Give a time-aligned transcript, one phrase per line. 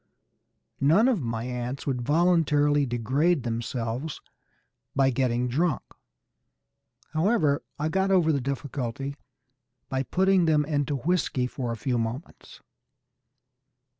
[0.79, 4.19] None of my ants would voluntarily degrade themselves
[4.95, 5.83] by getting drunk.
[7.13, 9.15] However, I got over the difficulty
[9.89, 12.61] by putting them into whisky for a few moments.